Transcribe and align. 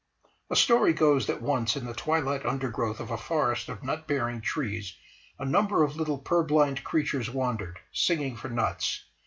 A 0.49 0.55
story 0.55 0.93
goes 0.93 1.27
that 1.27 1.43
once 1.43 1.75
in 1.75 1.85
the 1.85 1.93
twilight 1.93 2.43
undergrowth 2.43 2.99
of 2.99 3.11
a 3.11 3.19
forest 3.19 3.69
of 3.69 3.83
nut 3.83 4.07
bearing 4.07 4.41
trees 4.41 4.95
a 5.37 5.45
number 5.45 5.83
of 5.83 5.95
little 5.95 6.17
purblind 6.17 6.83
creatures 6.83 7.29
wandered, 7.29 7.77
singing 7.93 8.35
for 8.35 8.49
nuts. 8.49 9.03